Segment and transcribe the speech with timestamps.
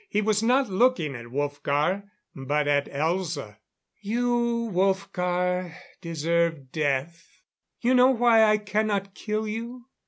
[0.09, 3.57] He was not looking at Wolfgar, but at Elza.
[4.01, 7.27] "You, Wolfgar deserve death.
[7.81, 9.85] You know why I cannot kill you?